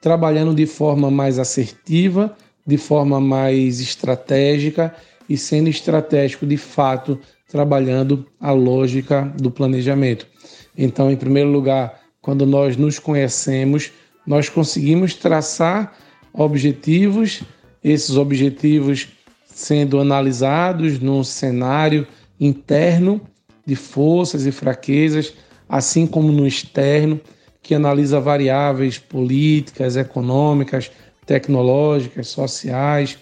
trabalhando 0.00 0.52
de 0.52 0.66
forma 0.66 1.12
mais 1.12 1.38
assertiva, 1.38 2.36
de 2.66 2.76
forma 2.76 3.20
mais 3.20 3.80
estratégica 3.80 4.92
e 5.28 5.36
sendo 5.36 5.68
estratégico 5.68 6.44
de 6.44 6.56
fato, 6.56 7.20
trabalhando 7.48 8.26
a 8.40 8.50
lógica 8.50 9.32
do 9.40 9.48
planejamento. 9.48 10.26
Então, 10.76 11.08
em 11.08 11.16
primeiro 11.16 11.50
lugar, 11.50 12.00
quando 12.20 12.44
nós 12.44 12.76
nos 12.76 12.98
conhecemos, 12.98 13.92
nós 14.26 14.48
conseguimos 14.48 15.14
traçar 15.14 15.96
objetivos, 16.32 17.42
esses 17.82 18.16
objetivos 18.16 19.08
sendo 19.46 20.00
analisados 20.00 20.98
num 20.98 21.22
cenário 21.22 22.06
interno 22.40 23.20
de 23.64 23.76
forças 23.76 24.46
e 24.46 24.52
fraquezas, 24.52 25.32
assim 25.68 26.06
como 26.06 26.32
no 26.32 26.46
externo, 26.46 27.20
que 27.62 27.74
analisa 27.74 28.20
variáveis 28.20 28.98
políticas, 28.98 29.96
econômicas, 29.96 30.90
tecnológicas, 31.26 32.28
sociais, 32.28 33.18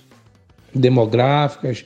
demográficas, 0.74 1.84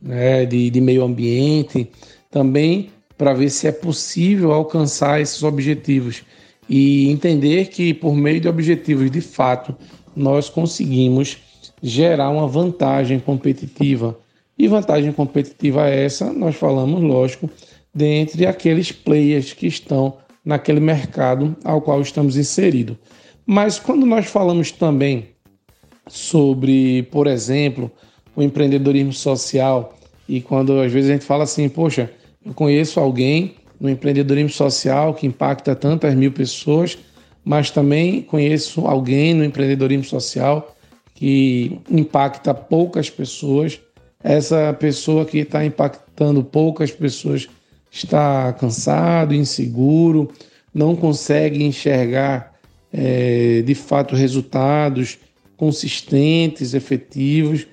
né, 0.00 0.46
de, 0.46 0.70
de 0.70 0.80
meio 0.80 1.02
ambiente, 1.02 1.90
também 2.30 2.90
para 3.18 3.32
ver 3.32 3.50
se 3.50 3.66
é 3.66 3.72
possível 3.72 4.52
alcançar 4.52 5.20
esses 5.20 5.42
objetivos 5.42 6.22
e 6.68 7.10
entender 7.10 7.68
que 7.68 7.94
por 7.94 8.14
meio 8.14 8.40
de 8.40 8.48
objetivos 8.48 9.10
de 9.10 9.20
fato 9.20 9.74
nós 10.14 10.48
conseguimos 10.48 11.38
gerar 11.82 12.30
uma 12.30 12.46
vantagem 12.46 13.18
competitiva. 13.18 14.18
E 14.58 14.66
vantagem 14.66 15.12
competitiva 15.12 15.86
essa, 15.88 16.32
nós 16.32 16.56
falamos, 16.56 17.02
lógico, 17.02 17.50
dentre 17.96 18.44
aqueles 18.44 18.92
players 18.92 19.54
que 19.54 19.66
estão 19.66 20.18
naquele 20.44 20.80
mercado 20.80 21.56
ao 21.64 21.80
qual 21.80 22.02
estamos 22.02 22.36
inseridos. 22.36 22.94
Mas 23.46 23.78
quando 23.78 24.04
nós 24.04 24.26
falamos 24.26 24.70
também 24.70 25.28
sobre, 26.06 27.04
por 27.04 27.26
exemplo, 27.26 27.90
o 28.36 28.42
empreendedorismo 28.42 29.14
social, 29.14 29.96
e 30.28 30.42
quando 30.42 30.78
às 30.78 30.92
vezes 30.92 31.08
a 31.08 31.14
gente 31.14 31.24
fala 31.24 31.44
assim, 31.44 31.70
poxa, 31.70 32.10
eu 32.44 32.52
conheço 32.52 33.00
alguém 33.00 33.54
no 33.80 33.88
empreendedorismo 33.88 34.50
social 34.50 35.14
que 35.14 35.26
impacta 35.26 35.74
tantas 35.74 36.14
mil 36.14 36.32
pessoas, 36.32 36.98
mas 37.42 37.70
também 37.70 38.20
conheço 38.20 38.86
alguém 38.86 39.32
no 39.32 39.42
empreendedorismo 39.42 40.04
social 40.04 40.76
que 41.14 41.80
impacta 41.90 42.52
poucas 42.52 43.08
pessoas. 43.08 43.80
Essa 44.22 44.74
pessoa 44.74 45.24
que 45.24 45.38
está 45.38 45.64
impactando 45.64 46.44
poucas 46.44 46.90
pessoas 46.90 47.48
está 47.90 48.52
cansado, 48.52 49.34
inseguro, 49.34 50.30
não 50.72 50.94
consegue 50.94 51.64
enxergar 51.64 52.54
é, 52.92 53.62
de 53.62 53.74
fato 53.74 54.14
resultados 54.14 55.18
consistentes, 55.56 56.74
efetivos, 56.74 57.66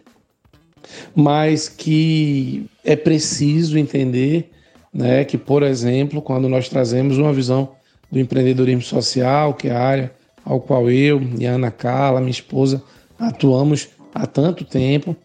mas 1.15 1.67
que 1.67 2.65
é 2.84 2.96
preciso 2.96 3.77
entender 3.77 4.51
né, 4.93 5.25
que, 5.25 5.38
por 5.38 5.63
exemplo, 5.63 6.22
quando 6.22 6.48
nós 6.48 6.70
trazemos 6.70 7.17
uma 7.17 7.34
visão 7.34 7.72
do 8.12 8.20
empreendedorismo 8.20 8.84
social, 8.84 9.53
que 9.53 9.67
é 9.67 9.72
a 9.72 9.82
área 9.82 10.13
ao 10.46 10.60
qual 10.60 10.89
eu 10.89 11.22
e 11.39 11.48
a 11.48 11.53
Ana 11.53 11.72
Carla, 11.72 12.20
minha 12.20 12.32
esposa, 12.32 12.84
atuamos 13.17 13.89
há 14.13 14.27
tanto 14.27 14.63
tempo, 14.63 15.15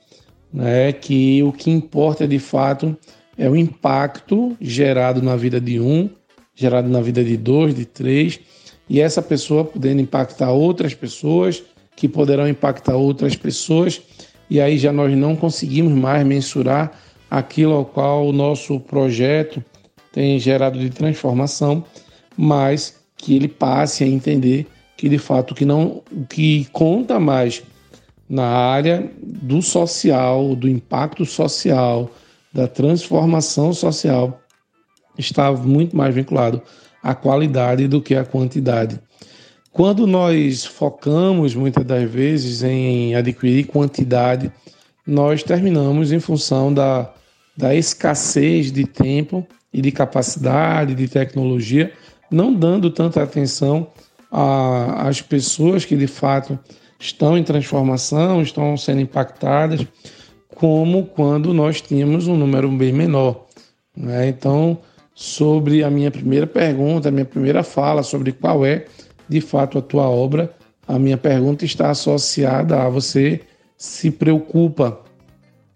né, 0.53 0.93
que 0.93 1.43
o 1.43 1.53
que 1.53 1.71
importa 1.71 2.27
de 2.27 2.39
fato 2.39 2.97
o 3.47 3.55
impacto 3.55 4.57
gerado 4.59 5.21
na 5.21 5.37
vida 5.37 5.61
de 5.61 5.79
um, 5.79 6.09
gerado 6.55 6.89
na 6.89 7.01
vida 7.01 7.23
de 7.23 7.37
dois, 7.37 7.75
de 7.75 7.85
três, 7.85 8.41
e 8.89 9.01
essa 9.01 9.21
pessoa 9.21 9.65
podendo 9.65 10.01
impactar 10.01 10.51
outras 10.51 10.95
pessoas, 10.95 11.63
que 11.95 12.09
poderão 12.09 12.49
impactar 12.49 12.97
outras 12.97 13.37
pessoas, 13.37 14.01
e 14.49 14.61
aí 14.61 14.79
já 14.79 14.93
nós 14.93 15.15
não 15.15 15.37
conseguimos 15.37 15.93
mais 15.93 16.27
mensurar 16.27 16.93
aquilo 17.31 17.75
ao 17.75 17.85
qual 17.85 18.27
o 18.27 18.33
nosso 18.33 18.81
projeto 18.81 19.63
tem 20.11 20.39
gerado 20.41 20.79
de 20.79 20.91
transformação, 20.91 21.85
mas 22.37 22.97
que 23.17 23.37
ele 23.37 23.49
passe 23.49 24.03
a 24.03 24.07
entender 24.07 24.67
que 24.97 25.09
de 25.09 25.19
fato 25.19 25.55
que 25.55 25.65
não 25.65 26.03
o 26.11 26.25
que 26.27 26.65
conta 26.73 27.21
mais 27.21 27.63
na 28.29 28.47
área 28.47 29.11
do 29.23 29.63
social, 29.63 30.55
do 30.55 30.69
impacto 30.69 31.25
social, 31.25 32.11
da 32.53 32.67
transformação 32.67 33.73
social 33.73 34.41
está 35.17 35.53
muito 35.53 35.97
mais 35.97 36.15
vinculado 36.15 36.63
à 37.03 37.15
qualidade 37.15 37.89
do 37.89 38.01
que 38.01 38.15
à 38.15 38.25
quantidade. 38.25 39.01
Quando 39.73 40.07
nós 40.07 40.65
focamos 40.65 41.55
muitas 41.55 41.85
das 41.85 42.11
vezes 42.11 42.63
em 42.63 43.15
adquirir 43.15 43.67
quantidade, 43.67 44.53
nós 45.07 45.43
terminamos 45.43 46.13
em 46.13 46.21
função 46.21 46.73
da 46.73 47.13
da 47.59 47.75
escassez 47.75 48.71
de 48.71 48.85
tempo 48.87 49.45
e 49.75 49.83
de 49.83 49.91
capacidade, 49.91 50.95
de 50.95 51.09
tecnologia, 51.09 51.93
não 52.31 52.55
dando 52.55 52.89
tanta 52.89 53.21
atenção 53.21 53.89
às 54.31 55.21
pessoas 55.21 55.85
que 55.85 55.97
de 55.97 56.07
fato 56.07 56.57
estão 57.01 57.37
em 57.37 57.43
transformação, 57.43 58.41
estão 58.41 58.77
sendo 58.77 59.01
impactadas, 59.01 59.85
como 60.59 61.07
quando 61.07 61.55
nós 61.55 61.81
tínhamos 61.81 62.27
um 62.27 62.37
número 62.37 62.69
bem 62.71 62.93
menor. 62.93 63.47
Né? 63.97 64.29
Então, 64.29 64.79
sobre 65.15 65.83
a 65.85 65.91
minha 65.91 66.11
primeira 66.11 66.47
pergunta, 66.47 67.09
a 67.09 67.13
minha 67.13 67.25
primeira 67.25 67.63
fala 67.63 68.03
sobre 68.03 68.33
qual 68.33 68.67
é 68.67 68.85
de 69.29 69.41
fato 69.41 69.79
a 69.79 69.83
tua 69.83 70.09
obra, 70.09 70.53
a 70.87 70.99
minha 70.99 71.17
pergunta 71.17 71.65
está 71.65 71.91
associada 71.91 72.83
a 72.83 72.89
você 72.89 73.41
se 73.77 74.11
preocupa 74.11 75.01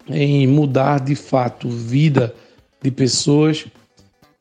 em 0.09 0.45
mudar 0.47 0.99
de 0.99 1.15
fato 1.15 1.69
vida 1.69 2.33
de 2.81 2.91
pessoas, 2.91 3.65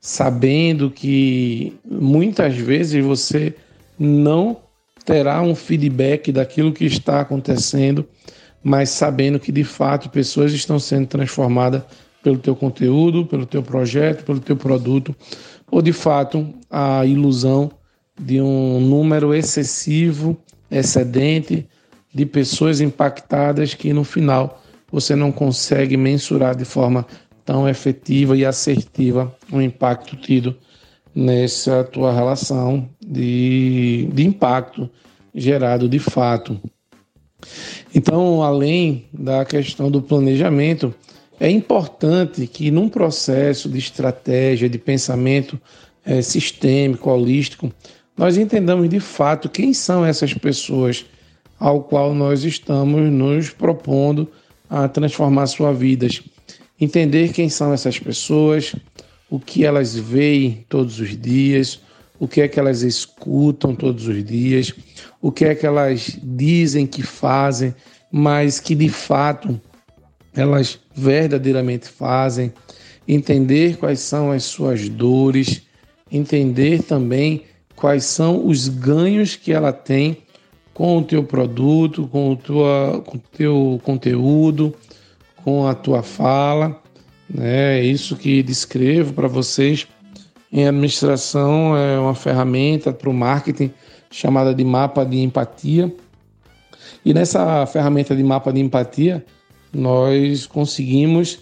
sabendo 0.01 0.91
que 0.91 1.73
muitas 1.89 2.57
vezes 2.57 3.05
você 3.05 3.55
não 3.99 4.57
terá 5.05 5.41
um 5.43 5.55
feedback 5.55 6.33
daquilo 6.33 6.73
que 6.73 6.85
está 6.85 7.21
acontecendo, 7.21 8.05
mas 8.62 8.90
sabendo 8.90 9.40
que 9.40 9.50
de 9.50 9.64
fato 9.64 10.09
pessoas 10.09 10.52
estão 10.52 10.78
sendo 10.78 11.07
transformadas 11.07 11.83
pelo 12.23 12.38
teu 12.38 12.54
conteúdo, 12.54 13.26
pelo 13.26 13.45
teu 13.45 13.62
projeto, 13.62 14.25
pelo 14.25 14.38
teu 14.38 14.57
produto, 14.57 15.14
ou 15.71 15.83
de 15.83 15.92
fato 15.92 16.54
a 16.71 17.04
ilusão 17.04 17.71
de 18.21 18.40
um 18.40 18.81
número 18.81 19.35
excessivo, 19.35 20.37
excedente 20.71 21.66
de 22.14 22.26
pessoas 22.26 22.81
impactadas 22.81 23.75
que 23.75 23.92
no 23.92 24.04
final 24.04 24.62
você 24.90 25.16
não 25.16 25.33
consegue 25.33 25.97
mensurar 25.97 26.54
de 26.54 26.64
forma 26.64 27.07
tão 27.45 27.69
efetiva 27.69 28.37
e 28.37 28.45
assertiva 28.45 29.35
o 29.50 29.61
impacto 29.61 30.16
tido 30.16 30.57
nessa 31.14 31.83
tua 31.83 32.12
relação 32.12 32.88
de, 33.00 34.09
de 34.12 34.25
impacto 34.25 34.88
gerado 35.35 35.88
de 35.88 35.99
fato. 35.99 36.61
Então, 37.95 38.43
além 38.43 39.07
da 39.13 39.45
questão 39.45 39.91
do 39.91 40.01
planejamento, 40.01 40.95
é 41.39 41.51
importante 41.51 42.47
que 42.47 42.71
num 42.71 42.89
processo 42.89 43.69
de 43.69 43.79
estratégia, 43.79 44.69
de 44.69 44.79
pensamento 44.79 45.61
é, 46.05 46.23
sistêmico, 46.23 47.11
holístico, 47.11 47.73
nós 48.17 48.37
entendamos 48.37 48.89
de 48.89 49.01
fato 49.01 49.49
quem 49.49 49.73
são 49.73 50.05
essas 50.05 50.35
pessoas 50.35 51.05
ao 51.59 51.83
qual 51.83 52.15
nós 52.15 52.45
estamos 52.45 53.11
nos 53.11 53.51
propondo 53.51 54.29
a 54.69 54.89
transformar 54.89 55.47
suas 55.47 55.79
vidas. 55.79 56.23
Entender 56.81 57.33
quem 57.33 57.49
são 57.49 57.73
essas 57.73 57.99
pessoas, 57.99 58.75
o 59.31 59.39
que 59.39 59.65
elas 59.65 59.95
veem 59.97 60.65
todos 60.69 60.99
os 60.99 61.17
dias, 61.17 61.81
o 62.23 62.29
que 62.29 62.41
é 62.41 62.47
que 62.47 62.61
elas 62.61 62.83
escutam 62.83 63.75
todos 63.75 64.07
os 64.07 64.25
dias, 64.25 64.73
o 65.21 65.33
que 65.33 65.45
é 65.45 65.57
que 65.57 65.67
elas 65.67 66.17
dizem 66.23 66.87
que 66.87 67.02
fazem, 67.02 67.75
mas 68.12 68.61
que 68.61 68.76
de 68.76 68.88
fato 68.88 69.61
elas 70.33 70.79
verdadeiramente 70.95 71.88
fazem, 71.88 72.52
entender 73.09 73.76
quais 73.76 73.99
são 73.99 74.31
as 74.31 74.45
suas 74.45 74.88
dores, 74.88 75.62
entender 76.12 76.85
também 76.85 77.43
quais 77.75 78.05
são 78.05 78.47
os 78.47 78.69
ganhos 78.69 79.35
que 79.35 79.52
ela 79.52 79.73
tem 79.73 80.19
com 80.73 80.99
o 80.99 81.02
teu 81.02 81.25
produto, 81.25 82.07
com 82.07 82.31
o, 82.31 82.37
tua, 82.37 83.02
com 83.05 83.17
o 83.17 83.23
teu 83.37 83.81
conteúdo, 83.83 84.73
com 85.43 85.67
a 85.67 85.75
tua 85.75 86.05
fala. 86.05 86.81
Né? 87.29 87.81
É 87.81 87.85
isso 87.85 88.14
que 88.14 88.45
descrevo 88.45 89.12
para 89.12 89.26
vocês 89.26 89.88
em 90.53 90.67
administração, 90.67 91.77
é 91.77 91.99
uma 91.99 92.15
ferramenta 92.15 92.93
para 92.93 93.09
o 93.09 93.15
marketing 93.15 93.73
chamada 94.11 94.55
de 94.55 94.63
mapa 94.63 95.05
de 95.05 95.19
empatia. 95.21 95.93
E 97.05 97.15
nessa 97.15 97.65
ferramenta 97.67 98.15
de 98.15 98.23
mapa 98.23 98.53
de 98.53 98.61
empatia, 98.61 99.25
nós 99.73 100.47
conseguimos 100.47 101.39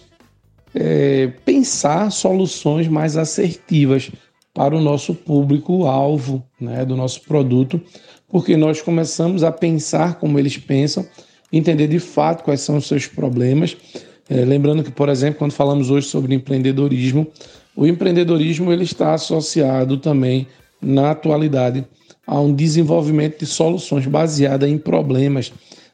é, 0.73 1.27
pensar 1.43 2.09
soluções 2.11 2.87
mais 2.87 3.17
assertivas 3.17 4.09
para 4.53 4.75
o 4.75 4.81
nosso 4.81 5.13
público-alvo 5.13 6.43
né, 6.59 6.85
do 6.85 6.95
nosso 6.95 7.21
produto, 7.21 7.81
porque 8.29 8.55
nós 8.55 8.81
começamos 8.81 9.43
a 9.43 9.51
pensar 9.51 10.15
como 10.15 10.39
eles 10.39 10.57
pensam, 10.57 11.05
entender 11.51 11.87
de 11.87 11.99
fato 11.99 12.43
quais 12.43 12.61
são 12.61 12.77
os 12.77 12.87
seus 12.87 13.07
problemas. 13.07 13.75
É, 14.29 14.45
lembrando 14.45 14.83
que, 14.83 14.91
por 14.91 15.09
exemplo, 15.09 15.39
quando 15.39 15.51
falamos 15.51 15.89
hoje 15.89 16.07
sobre 16.07 16.33
empreendedorismo, 16.33 17.27
o 17.81 17.87
empreendedorismo 17.87 18.71
ele 18.71 18.83
está 18.83 19.13
associado 19.13 19.97
também, 19.97 20.47
na 20.81 21.11
atualidade, 21.11 21.85
a 22.25 22.39
um 22.39 22.53
desenvolvimento 22.53 23.39
de 23.39 23.45
soluções 23.45 24.05
baseadas 24.05 24.69
em 24.69 24.77
problemas 24.77 25.51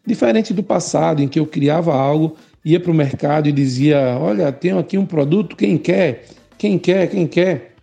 Diferente 0.07 0.53
do 0.53 0.63
passado, 0.63 1.21
em 1.21 1.27
que 1.27 1.37
eu 1.37 1.45
criava 1.45 1.93
algo, 1.93 2.37
ia 2.63 2.79
para 2.79 2.89
o 2.89 2.95
mercado 2.95 3.49
e 3.49 3.51
dizia: 3.51 4.17
Olha, 4.17 4.49
tenho 4.53 4.79
aqui 4.79 4.97
um 4.97 5.05
produto, 5.05 5.53
quem 5.53 5.77
quer? 5.77 6.23
Quem 6.57 6.79
quer? 6.79 7.09
Quem 7.09 7.27
quer? 7.27 7.75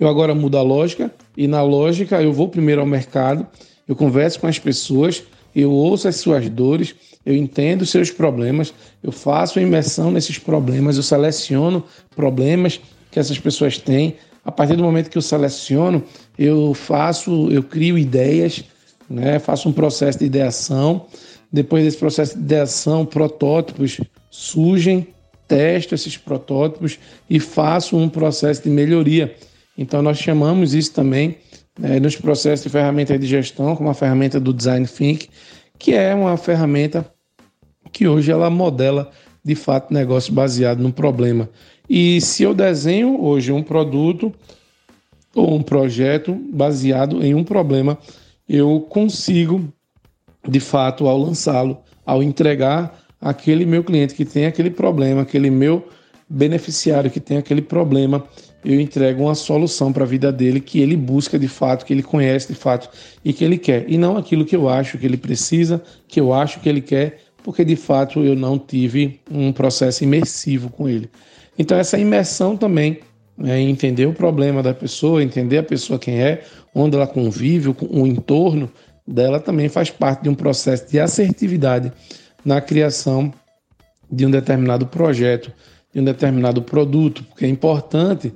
Eu 0.00 0.08
agora 0.08 0.34
mudo 0.34 0.58
a 0.58 0.62
lógica 0.62 1.14
e 1.36 1.46
na 1.46 1.62
lógica 1.62 2.20
eu 2.20 2.32
vou 2.32 2.48
primeiro 2.48 2.80
ao 2.80 2.86
mercado, 2.88 3.46
eu 3.86 3.94
converso 3.94 4.40
com 4.40 4.48
as 4.48 4.58
pessoas, 4.58 5.22
eu 5.54 5.70
ouço 5.70 6.08
as 6.08 6.16
suas 6.16 6.48
dores, 6.48 6.96
eu 7.24 7.36
entendo 7.36 7.82
os 7.82 7.90
seus 7.90 8.10
problemas, 8.10 8.74
eu 9.00 9.12
faço 9.12 9.60
a 9.60 9.62
imersão 9.62 10.10
nesses 10.10 10.40
problemas, 10.40 10.96
eu 10.96 11.04
seleciono 11.04 11.84
problemas 12.16 12.80
que 13.10 13.18
essas 13.18 13.38
pessoas 13.38 13.78
têm. 13.78 14.16
A 14.44 14.50
partir 14.52 14.76
do 14.76 14.82
momento 14.82 15.10
que 15.10 15.18
eu 15.18 15.22
seleciono, 15.22 16.02
eu 16.38 16.72
faço, 16.74 17.50
eu 17.50 17.62
crio 17.62 17.98
ideias, 17.98 18.64
né? 19.08 19.38
faço 19.38 19.68
um 19.68 19.72
processo 19.72 20.18
de 20.18 20.24
ideação 20.24 21.06
depois 21.52 21.84
desse 21.84 21.96
processo 21.96 22.36
de 22.36 22.44
ideação, 22.44 23.06
protótipos 23.06 24.00
surgem, 24.30 25.08
testo 25.46 25.94
esses 25.94 26.16
protótipos 26.16 26.98
e 27.28 27.40
faço 27.40 27.96
um 27.96 28.08
processo 28.08 28.62
de 28.62 28.70
melhoria. 28.70 29.34
Então, 29.76 30.02
nós 30.02 30.18
chamamos 30.18 30.74
isso 30.74 30.92
também 30.92 31.38
né, 31.78 31.98
nos 31.98 32.16
processos 32.16 32.64
de 32.64 32.68
ferramenta 32.68 33.18
de 33.18 33.26
gestão, 33.26 33.74
como 33.74 33.88
a 33.88 33.94
ferramenta 33.94 34.38
do 34.38 34.52
Design 34.52 34.86
Think, 34.86 35.30
que 35.78 35.94
é 35.94 36.14
uma 36.14 36.36
ferramenta 36.36 37.10
que 37.92 38.06
hoje 38.06 38.30
ela 38.30 38.50
modela 38.50 39.10
de 39.42 39.54
fato 39.54 39.94
negócio 39.94 40.32
baseado 40.34 40.80
no 40.80 40.92
problema. 40.92 41.48
E 41.88 42.20
se 42.20 42.42
eu 42.42 42.54
desenho 42.54 43.22
hoje 43.22 43.52
um 43.52 43.62
produto 43.62 44.32
ou 45.34 45.54
um 45.54 45.62
projeto 45.62 46.34
baseado 46.52 47.24
em 47.24 47.34
um 47.34 47.44
problema, 47.44 47.98
eu 48.48 48.80
consigo 48.88 49.72
de 50.46 50.60
fato, 50.60 51.06
ao 51.06 51.18
lançá-lo, 51.18 51.78
ao 52.04 52.22
entregar 52.22 52.98
aquele 53.20 53.66
meu 53.66 53.84
cliente 53.84 54.14
que 54.14 54.24
tem 54.24 54.46
aquele 54.46 54.70
problema, 54.70 55.22
aquele 55.22 55.50
meu 55.50 55.86
beneficiário 56.28 57.10
que 57.10 57.20
tem 57.20 57.38
aquele 57.38 57.62
problema, 57.62 58.24
eu 58.64 58.80
entrego 58.80 59.22
uma 59.22 59.34
solução 59.34 59.92
para 59.92 60.04
a 60.04 60.06
vida 60.06 60.30
dele 60.30 60.60
que 60.60 60.80
ele 60.80 60.96
busca 60.96 61.38
de 61.38 61.48
fato, 61.48 61.84
que 61.84 61.92
ele 61.92 62.02
conhece 62.02 62.48
de 62.48 62.54
fato 62.54 62.90
e 63.24 63.32
que 63.32 63.44
ele 63.44 63.56
quer. 63.56 63.88
E 63.88 63.96
não 63.96 64.16
aquilo 64.16 64.44
que 64.44 64.56
eu 64.56 64.68
acho 64.68 64.98
que 64.98 65.06
ele 65.06 65.16
precisa, 65.16 65.82
que 66.06 66.20
eu 66.20 66.32
acho 66.32 66.60
que 66.60 66.68
ele 66.68 66.80
quer, 66.80 67.20
porque 67.42 67.64
de 67.64 67.76
fato 67.76 68.20
eu 68.20 68.34
não 68.34 68.58
tive 68.58 69.20
um 69.30 69.52
processo 69.52 70.04
imersivo 70.04 70.70
com 70.70 70.88
ele. 70.88 71.08
Então, 71.58 71.76
essa 71.76 71.98
imersão 71.98 72.56
também 72.56 73.00
é 73.44 73.58
entender 73.60 74.06
o 74.06 74.12
problema 74.12 74.62
da 74.62 74.72
pessoa, 74.72 75.22
entender 75.22 75.58
a 75.58 75.62
pessoa 75.62 75.98
quem 75.98 76.20
é, 76.20 76.44
onde 76.74 76.96
ela 76.96 77.06
convive, 77.06 77.68
o 77.68 78.06
entorno, 78.06 78.70
dela 79.06 79.40
também 79.40 79.68
faz 79.68 79.90
parte 79.90 80.22
de 80.22 80.28
um 80.28 80.34
processo 80.34 80.90
de 80.90 81.00
assertividade 81.00 81.90
na 82.44 82.60
criação 82.60 83.32
de 84.10 84.26
um 84.26 84.30
determinado 84.30 84.86
projeto, 84.86 85.52
de 85.92 86.00
um 86.00 86.04
determinado 86.04 86.62
produto, 86.62 87.24
porque 87.24 87.46
é 87.46 87.48
importante 87.48 88.32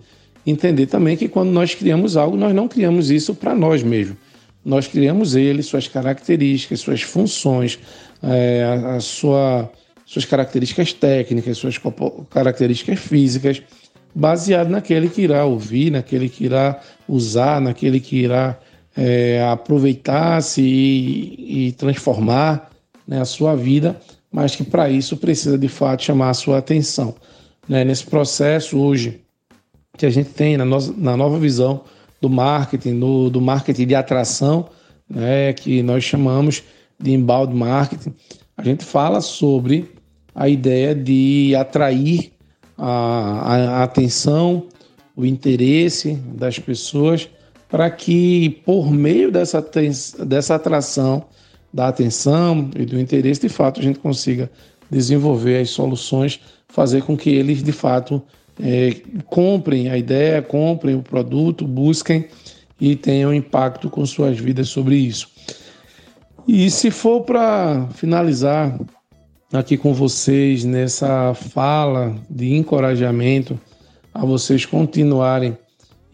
entender 0.46 0.86
também 0.86 1.16
que 1.16 1.28
quando 1.28 1.50
nós 1.50 1.74
criamos 1.74 2.16
algo, 2.16 2.36
nós 2.36 2.54
não 2.54 2.66
criamos 2.68 3.10
isso 3.10 3.34
para 3.34 3.54
nós 3.54 3.82
mesmos. 3.82 4.16
Nós 4.64 4.86
criamos 4.86 5.34
ele, 5.34 5.62
suas 5.62 5.88
características, 5.88 6.80
suas 6.80 7.02
funções, 7.02 7.78
é, 8.22 8.64
a, 8.64 8.96
a 8.96 9.00
sua, 9.00 9.70
suas 10.12 10.26
características 10.26 10.92
técnicas, 10.92 11.56
suas 11.56 11.80
características 12.28 12.98
físicas, 12.98 13.62
baseado 14.14 14.68
naquele 14.68 15.08
que 15.08 15.22
irá 15.22 15.42
ouvir, 15.46 15.90
naquele 15.90 16.28
que 16.28 16.44
irá 16.44 16.82
usar, 17.08 17.62
naquele 17.62 17.98
que 17.98 18.16
irá 18.16 18.58
é, 18.94 19.42
aproveitar-se 19.50 20.60
e, 20.60 21.68
e, 21.68 21.72
transformar 21.72 22.70
né, 23.08 23.22
a 23.22 23.24
sua 23.24 23.56
vida, 23.56 23.98
mas 24.30 24.54
que 24.54 24.62
para 24.62 24.90
isso 24.90 25.16
precisa 25.16 25.56
de 25.56 25.68
fato 25.68 26.02
chamar 26.02 26.28
a 26.28 26.34
sua 26.34 26.58
atenção. 26.58 27.14
Né? 27.66 27.82
Nesse 27.82 28.04
processo 28.04 28.78
hoje 28.78 29.22
que 29.96 30.04
a 30.04 30.10
gente 30.10 30.28
tem 30.28 30.58
na, 30.58 30.66
na 30.66 31.16
nova 31.16 31.38
visão 31.38 31.84
do 32.20 32.28
marketing, 32.28 32.92
no, 32.92 33.30
do 33.30 33.40
marketing 33.40 33.86
de 33.86 33.94
atração, 33.94 34.68
né, 35.08 35.54
que 35.54 35.82
nós 35.82 36.04
chamamos 36.04 36.62
de 37.00 37.12
inbound 37.12 37.54
marketing, 37.54 38.14
a 38.58 38.62
gente 38.62 38.84
fala 38.84 39.22
sobre 39.22 40.01
a 40.34 40.48
ideia 40.48 40.94
de 40.94 41.54
atrair 41.54 42.32
a, 42.76 43.80
a, 43.80 43.82
atenção, 43.82 44.66
o 45.16 45.26
interesse 45.26 46.14
das 46.14 46.58
pessoas 46.58 47.28
para 47.68 47.90
que, 47.90 48.60
por 48.64 48.90
meio 48.90 49.30
dessa, 49.30 49.64
dessa 50.26 50.54
atração 50.54 51.24
da 51.72 51.88
atenção 51.88 52.70
e 52.76 52.84
do 52.84 53.00
interesse, 53.00 53.40
de 53.40 53.48
fato, 53.48 53.80
a 53.80 53.82
gente 53.82 53.98
consiga 53.98 54.50
desenvolver 54.90 55.58
as 55.60 55.70
soluções, 55.70 56.38
fazer 56.68 57.02
com 57.02 57.16
que 57.16 57.30
eles, 57.30 57.62
de 57.62 57.72
fato, 57.72 58.22
é, 58.60 58.94
comprem 59.26 59.88
a 59.88 59.96
ideia, 59.96 60.42
comprem 60.42 60.94
o 60.94 61.02
produto, 61.02 61.66
busquem 61.66 62.26
e 62.78 62.94
tenham 62.94 63.32
impacto 63.32 63.88
com 63.88 64.04
suas 64.04 64.38
vidas 64.38 64.68
sobre 64.68 64.96
isso. 64.96 65.28
E 66.46 66.70
se 66.70 66.90
for 66.90 67.22
para 67.22 67.88
finalizar 67.94 68.78
aqui 69.52 69.76
com 69.76 69.92
vocês 69.92 70.64
nessa 70.64 71.34
fala 71.34 72.16
de 72.28 72.54
encorajamento 72.54 73.58
a 74.14 74.24
vocês 74.24 74.64
continuarem 74.64 75.56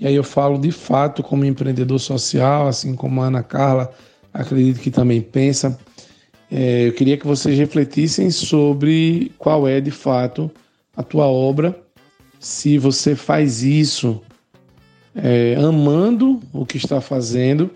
e 0.00 0.06
aí 0.06 0.14
eu 0.14 0.22
falo 0.22 0.58
de 0.58 0.70
fato 0.70 1.22
como 1.24 1.44
empreendedor 1.44 1.98
social, 1.98 2.68
assim 2.68 2.94
como 2.94 3.20
a 3.20 3.26
Ana 3.26 3.42
Carla, 3.42 3.92
acredito 4.32 4.80
que 4.80 4.92
também 4.92 5.20
pensa. 5.20 5.76
É, 6.50 6.86
eu 6.86 6.92
queria 6.92 7.16
que 7.16 7.26
vocês 7.26 7.58
refletissem 7.58 8.30
sobre 8.30 9.32
qual 9.36 9.66
é 9.66 9.80
de 9.80 9.90
fato 9.90 10.50
a 10.96 11.02
tua 11.02 11.26
obra, 11.26 11.76
se 12.38 12.78
você 12.78 13.16
faz 13.16 13.64
isso 13.64 14.22
é, 15.14 15.56
amando 15.56 16.40
o 16.52 16.64
que 16.64 16.76
está 16.76 17.00
fazendo, 17.00 17.68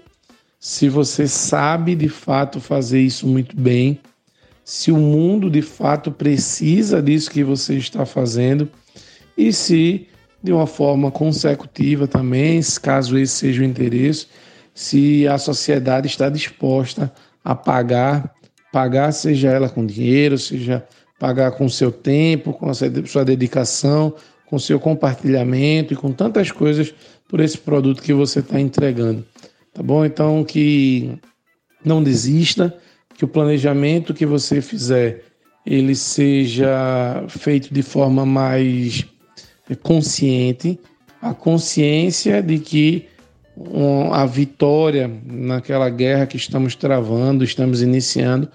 se 0.60 0.88
você 0.88 1.26
sabe 1.26 1.96
de 1.96 2.08
fato 2.08 2.60
fazer 2.60 3.00
isso 3.00 3.26
muito 3.26 3.56
bem, 3.56 3.98
se 4.64 4.92
o 4.92 4.96
mundo 4.96 5.50
de 5.50 5.62
fato 5.62 6.10
precisa 6.10 7.02
disso 7.02 7.30
que 7.30 7.42
você 7.42 7.74
está 7.74 8.06
fazendo 8.06 8.68
e 9.36 9.52
se 9.52 10.06
de 10.42 10.52
uma 10.52 10.66
forma 10.66 11.10
consecutiva 11.10 12.06
também, 12.06 12.60
caso 12.80 13.18
esse 13.18 13.34
seja 13.34 13.62
o 13.62 13.64
interesse, 13.64 14.26
se 14.74 15.26
a 15.28 15.38
sociedade 15.38 16.06
está 16.06 16.28
disposta 16.28 17.12
a 17.44 17.54
pagar, 17.54 18.34
pagar 18.72 19.12
seja 19.12 19.50
ela 19.50 19.68
com 19.68 19.86
dinheiro, 19.86 20.38
seja 20.38 20.84
pagar 21.18 21.52
com 21.52 21.68
seu 21.68 21.92
tempo, 21.92 22.52
com 22.52 22.68
a 22.68 22.74
sua 22.74 23.24
dedicação, 23.24 24.14
com 24.46 24.58
seu 24.58 24.80
compartilhamento 24.80 25.92
e 25.92 25.96
com 25.96 26.10
tantas 26.12 26.50
coisas 26.50 26.92
por 27.28 27.40
esse 27.40 27.56
produto 27.56 28.02
que 28.02 28.12
você 28.12 28.40
está 28.40 28.60
entregando. 28.60 29.24
Tá 29.72 29.82
bom? 29.82 30.04
Então 30.04 30.44
que 30.44 31.18
não 31.84 32.02
desista, 32.02 32.76
que 33.14 33.24
o 33.24 33.28
planejamento 33.28 34.14
que 34.14 34.26
você 34.26 34.60
fizer 34.60 35.24
ele 35.64 35.94
seja 35.94 37.24
feito 37.28 37.72
de 37.72 37.82
forma 37.82 38.26
mais 38.26 39.04
consciente, 39.82 40.78
a 41.20 41.32
consciência 41.32 42.42
de 42.42 42.58
que 42.58 43.06
a 44.12 44.26
vitória 44.26 45.10
naquela 45.24 45.88
guerra 45.88 46.26
que 46.26 46.36
estamos 46.36 46.74
travando, 46.74 47.44
estamos 47.44 47.82
iniciando, 47.82 48.48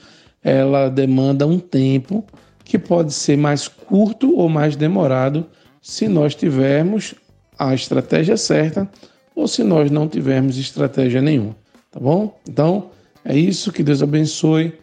ela 0.44 0.90
demanda 0.90 1.48
um 1.48 1.60
tempo 1.60 2.26
que 2.64 2.78
pode 2.78 3.14
ser 3.14 3.38
mais 3.38 3.68
curto 3.68 4.36
ou 4.38 4.50
mais 4.50 4.76
demorado 4.76 5.46
se 5.82 6.08
nós 6.08 6.36
tivermos 6.36 7.16
a 7.58 7.74
estratégia 7.74 8.36
certa 8.36 8.90
ou 9.36 9.48
se 9.48 9.64
nós 9.64 9.90
não 9.90 10.08
tivermos 10.08 10.58
estratégia 10.58 11.22
nenhuma, 11.22 11.56
tá 11.92 12.00
bom? 12.00 12.38
Então, 12.48 12.90
é 13.26 13.38
isso, 13.38 13.72
que 13.72 13.84
Deus 13.84 14.02
abençoe 14.02 14.74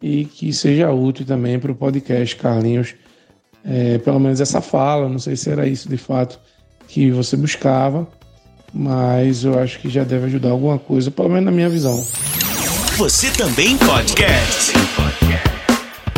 e 0.00 0.24
que 0.24 0.52
seja 0.52 0.90
útil 0.90 1.24
também 1.24 1.58
para 1.58 1.70
o 1.70 1.74
podcast, 1.74 2.34
Carlinhos. 2.36 2.94
É, 3.64 3.98
pelo 3.98 4.18
menos 4.18 4.40
essa 4.40 4.60
fala, 4.60 5.08
não 5.08 5.18
sei 5.18 5.36
se 5.36 5.50
era 5.50 5.66
isso 5.66 5.88
de 5.88 5.96
fato 5.96 6.38
que 6.88 7.10
você 7.10 7.36
buscava, 7.36 8.08
mas 8.74 9.44
eu 9.44 9.58
acho 9.58 9.78
que 9.78 9.88
já 9.88 10.02
deve 10.02 10.26
ajudar 10.26 10.50
alguma 10.50 10.78
coisa, 10.78 11.10
pelo 11.10 11.28
menos 11.28 11.44
na 11.44 11.52
minha 11.52 11.68
visão. 11.68 12.04
Você 12.96 13.30
também 13.30 13.78
podcast. 13.78 14.72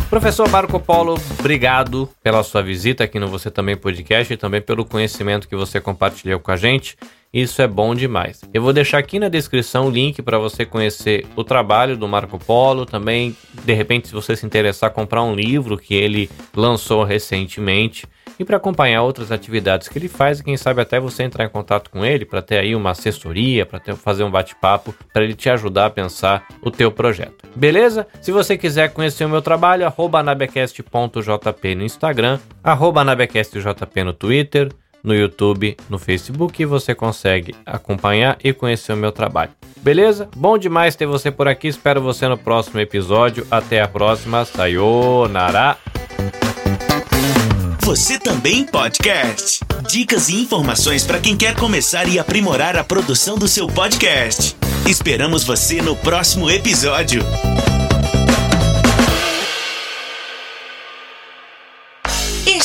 Professor 0.09 0.49
Marco 0.49 0.79
Polo, 0.79 1.19
obrigado 1.39 2.09
pela 2.23 2.43
sua 2.43 2.61
visita 2.61 3.03
aqui 3.03 3.19
no 3.19 3.27
Você 3.27 3.51
Também 3.51 3.75
Podcast 3.75 4.33
e 4.33 4.37
também 4.37 4.61
pelo 4.61 4.85
conhecimento 4.85 5.47
que 5.47 5.55
você 5.55 5.81
compartilhou 5.81 6.39
com 6.39 6.51
a 6.51 6.55
gente. 6.55 6.95
Isso 7.35 7.61
é 7.61 7.67
bom 7.67 7.93
demais. 7.93 8.39
Eu 8.53 8.61
vou 8.61 8.71
deixar 8.71 8.97
aqui 8.97 9.19
na 9.19 9.27
descrição 9.27 9.87
o 9.87 9.91
link 9.91 10.21
para 10.21 10.39
você 10.39 10.65
conhecer 10.65 11.27
o 11.35 11.43
trabalho 11.43 11.97
do 11.97 12.07
Marco 12.07 12.39
Polo, 12.39 12.85
também, 12.85 13.35
de 13.65 13.73
repente, 13.73 14.07
se 14.07 14.13
você 14.13 14.37
se 14.37 14.45
interessar, 14.45 14.89
comprar 14.91 15.21
um 15.21 15.35
livro 15.35 15.77
que 15.77 15.93
ele 15.93 16.29
lançou 16.55 17.03
recentemente 17.03 18.07
e 18.39 18.45
para 18.45 18.55
acompanhar 18.55 19.01
outras 19.01 19.33
atividades 19.33 19.89
que 19.89 19.97
ele 19.97 20.07
faz 20.07 20.39
e 20.39 20.45
quem 20.45 20.55
sabe 20.55 20.81
até 20.81 20.97
você 20.97 21.23
entrar 21.23 21.43
em 21.43 21.49
contato 21.49 21.89
com 21.89 22.05
ele 22.05 22.23
para 22.23 22.41
ter 22.41 22.57
aí 22.57 22.73
uma 22.73 22.91
assessoria, 22.91 23.65
para 23.65 23.81
fazer 23.95 24.23
um 24.23 24.31
bate-papo, 24.31 24.95
para 25.13 25.25
ele 25.25 25.33
te 25.33 25.49
ajudar 25.49 25.87
a 25.87 25.89
pensar 25.89 26.47
o 26.61 26.71
teu 26.71 26.89
projeto. 26.89 27.45
Beleza? 27.53 28.07
Se 28.21 28.31
você 28.31 28.57
quiser 28.57 28.93
conhecer 28.93 29.25
o 29.25 29.29
meu 29.29 29.41
trabalho, 29.41 29.85
anabecast.jp 30.13 31.75
no 31.75 31.83
Instagram, 31.83 32.39
anabecastjp 32.63 34.03
no 34.03 34.13
Twitter, 34.13 34.69
no 35.05 35.15
YouTube, 35.15 35.77
no 35.89 35.97
Facebook 35.97 36.61
e 36.61 36.65
você 36.65 36.93
consegue 36.93 37.55
acompanhar 37.65 38.37
e 38.43 38.51
conhecer 38.51 38.93
o 38.93 38.97
meu 38.97 39.11
trabalho. 39.11 39.51
Beleza? 39.81 40.27
Bom 40.35 40.57
demais 40.57 40.95
ter 40.95 41.05
você 41.05 41.29
por 41.31 41.47
aqui. 41.47 41.67
Espero 41.67 42.01
você 42.01 42.27
no 42.27 42.37
próximo 42.37 42.79
episódio. 42.79 43.45
Até 43.51 43.81
a 43.81 43.87
próxima. 43.87 44.43
Sayonara! 44.43 45.77
Você 47.81 48.17
também 48.17 48.65
podcast. 48.65 49.59
Dicas 49.87 50.27
e 50.29 50.41
informações 50.41 51.05
para 51.05 51.19
quem 51.19 51.37
quer 51.37 51.55
começar 51.55 52.07
e 52.07 52.17
aprimorar 52.17 52.75
a 52.75 52.83
produção 52.83 53.37
do 53.37 53.47
seu 53.47 53.67
podcast. 53.67 54.57
Esperamos 54.87 55.43
você 55.43 55.83
no 55.83 55.95
próximo 55.95 56.49
episódio. 56.49 57.21